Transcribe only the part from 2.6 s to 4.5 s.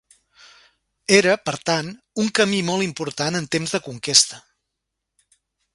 molt important en temps de conquesta.